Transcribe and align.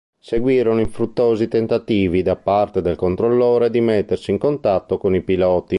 Seguirono 0.19 0.79
infruttuosi 0.79 1.47
tentativi 1.47 2.23
da 2.23 2.35
parte 2.35 2.81
del 2.81 2.95
controllore 2.95 3.69
di 3.69 3.81
mettersi 3.81 4.31
in 4.31 4.39
contatto 4.39 4.97
con 4.97 5.13
i 5.13 5.21
piloti. 5.21 5.69